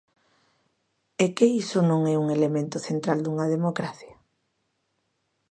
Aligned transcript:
¿É 1.25 1.27
que 1.35 1.45
iso 1.61 1.79
non 1.89 2.01
é 2.13 2.15
un 2.23 2.27
elemento 2.37 2.77
central 2.87 3.17
dunha 3.21 3.51
democracia? 3.55 4.15